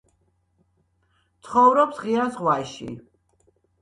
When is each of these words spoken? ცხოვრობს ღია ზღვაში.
ცხოვრობს 1.47 1.99
ღია 2.07 2.25
ზღვაში. 2.39 2.93